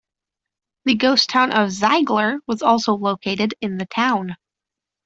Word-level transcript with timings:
The 0.85 0.95
ghost 0.95 1.29
town 1.29 1.51
of 1.53 1.69
Ziegler 1.69 2.39
was 2.47 2.63
also 2.63 2.95
located 2.95 3.53
in 3.61 3.77
the 3.77 3.85
town. 3.85 4.35